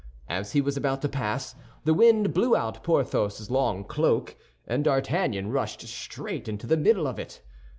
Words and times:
As 0.27 0.53
he 0.53 0.61
was 0.61 0.75
about 0.77 1.03
to 1.03 1.07
pass, 1.09 1.53
the 1.83 1.93
wind 1.93 2.33
blew 2.33 2.55
out 2.57 2.81
Porthos's 2.83 3.51
long 3.51 3.83
cloak, 3.83 4.35
and 4.65 4.83
D'Artagnan 4.83 5.51
rushed 5.51 5.81
straight 5.87 6.47
into 6.49 6.65
the 6.65 6.75
middle 6.75 7.05
of 7.05 7.19
it. 7.19 7.43